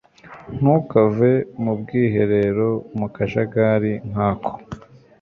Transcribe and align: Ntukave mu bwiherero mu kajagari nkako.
Ntukave 0.57 1.31
mu 1.63 1.71
bwiherero 1.79 2.69
mu 2.97 3.07
kajagari 3.15 3.93
nkako. 4.09 4.51